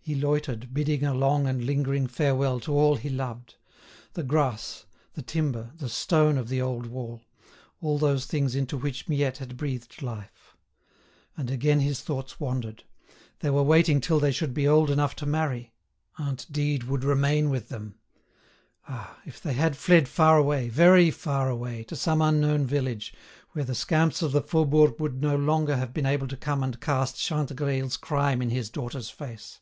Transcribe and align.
He 0.00 0.14
loitered, 0.14 0.72
bidding 0.72 1.04
a 1.04 1.12
long 1.12 1.46
and 1.46 1.62
lingering 1.66 2.06
farewell 2.06 2.60
to 2.60 2.72
all 2.72 2.94
he 2.96 3.10
loved; 3.10 3.56
the 4.14 4.22
grass, 4.22 4.86
the 5.12 5.20
timber, 5.20 5.72
the 5.76 5.90
stone 5.90 6.38
of 6.38 6.48
the 6.48 6.62
old 6.62 6.86
wall, 6.86 7.20
all 7.82 7.98
those 7.98 8.24
things 8.24 8.54
into 8.54 8.78
which 8.78 9.06
Miette 9.06 9.36
had 9.36 9.58
breathed 9.58 10.00
life. 10.00 10.56
And 11.36 11.50
again 11.50 11.80
his 11.80 12.00
thoughts 12.00 12.40
wandered. 12.40 12.84
They 13.40 13.50
were 13.50 13.62
waiting 13.62 14.00
till 14.00 14.18
they 14.18 14.32
should 14.32 14.54
be 14.54 14.66
old 14.66 14.88
enough 14.90 15.14
to 15.16 15.26
marry: 15.26 15.74
Aunt 16.16 16.50
Dide 16.50 16.84
would 16.84 17.04
remain 17.04 17.50
with 17.50 17.68
them. 17.68 17.96
Ah! 18.88 19.18
if 19.26 19.42
they 19.42 19.52
had 19.52 19.76
fled 19.76 20.08
far 20.08 20.38
away, 20.38 20.70
very 20.70 21.10
far 21.10 21.50
away, 21.50 21.84
to 21.84 21.96
some 21.96 22.22
unknown 22.22 22.64
village, 22.64 23.12
where 23.52 23.64
the 23.66 23.74
scamps 23.74 24.22
of 24.22 24.32
the 24.32 24.40
Faubourg 24.40 24.98
would 24.98 25.20
no 25.20 25.36
longer 25.36 25.76
have 25.76 25.92
been 25.92 26.06
able 26.06 26.28
to 26.28 26.36
come 26.38 26.62
and 26.62 26.80
cast 26.80 27.18
Chantegreil's 27.20 27.98
crime 27.98 28.40
in 28.40 28.48
his 28.48 28.70
daughter's 28.70 29.10
face. 29.10 29.60